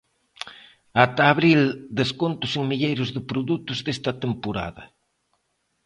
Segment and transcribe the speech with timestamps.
[1.03, 1.61] Ata abril
[1.99, 4.83] descontos en milleiros de produtos desta temporada.